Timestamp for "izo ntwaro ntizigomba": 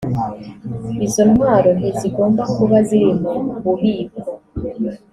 1.05-2.43